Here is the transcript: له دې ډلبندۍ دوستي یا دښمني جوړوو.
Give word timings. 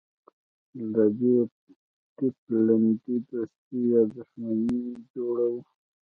له 0.91 1.05
دې 1.19 1.35
ډلبندۍ 2.45 3.17
دوستي 3.29 3.77
یا 3.91 4.01
دښمني 4.13 4.79
جوړوو. 5.13 5.59